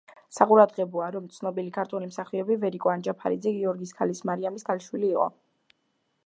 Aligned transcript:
საყურადღებოა, 0.35 1.09
რომ 1.15 1.27
ცნობილი 1.35 1.73
ქართველი 1.75 2.09
მსახიობი 2.11 2.57
ვერიკო 2.65 2.93
ანჯაფარიძე 2.95 3.53
გიორგის 3.59 3.93
ქალის 4.01 4.23
მარიამის 4.31 4.67
ქალიშვილი 4.71 5.13
იყო. 5.13 5.29